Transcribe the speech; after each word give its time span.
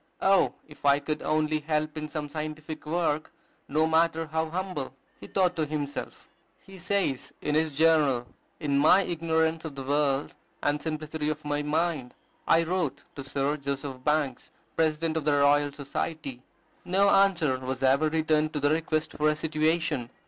"Oh, 0.23 0.55
if 0.67 0.83
I 0.83 0.97
could 0.97 1.21
only 1.21 1.59
help 1.59 1.95
in 1.95 2.07
some 2.07 2.27
scientific 2.27 2.87
work, 2.87 3.31
no 3.67 3.85
matter 3.85 4.25
how 4.25 4.49
humble!" 4.49 4.95
he 5.19 5.27
thought 5.27 5.55
to 5.57 5.65
himself. 5.67 6.27
He 6.65 6.79
says 6.79 7.33
in 7.39 7.53
his 7.53 7.69
journal, 7.69 8.25
"In 8.59 8.79
my 8.79 9.03
ignorance 9.03 9.63
of 9.63 9.75
the 9.75 9.83
world, 9.83 10.33
and 10.63 10.81
simplicity 10.81 11.29
of 11.29 11.45
my 11.45 11.61
mind, 11.61 12.15
I 12.47 12.63
wrote 12.63 13.03
to 13.15 13.23
Sir 13.23 13.57
Joseph 13.57 14.03
Banks, 14.03 14.49
President 14.75 15.17
of 15.17 15.25
the 15.25 15.33
Royal 15.33 15.71
Society." 15.71 16.41
No 16.83 17.07
answer 17.07 17.59
was 17.59 17.83
ever 17.83 18.09
returned 18.09 18.53
to 18.53 18.59
the 18.59 18.71
request 18.71 19.13
for 19.13 19.29
a 19.29 19.35
situation. 19.35 20.09